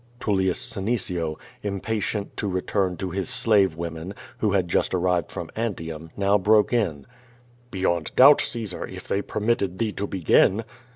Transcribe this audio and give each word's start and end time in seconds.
Tullius 0.19 0.57
Senecio, 0.57 1.37
impatient 1.61 2.35
to 2.37 2.47
return 2.47 2.97
to 2.97 3.11
his 3.11 3.29
slave 3.29 3.75
women, 3.75 4.15
who 4.39 4.53
had 4.53 4.67
just 4.67 4.95
arrived 4.95 5.31
from 5.31 5.51
Antium, 5.55 6.09
now 6.17 6.39
broke 6.39 6.73
in: 6.73 7.05
"Beyond 7.69 8.11
doubt, 8.15 8.41
Caesar, 8.41 8.87
if 8.87 9.07
tliey 9.07 9.27
permitted 9.27 9.77
thee 9.77 9.91
to 9.91 10.07
begin." 10.07 10.63